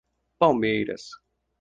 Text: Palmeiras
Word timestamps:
Palmeiras 0.39 1.11